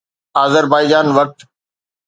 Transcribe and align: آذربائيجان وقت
آذربائيجان 0.43 1.07
وقت 1.17 1.37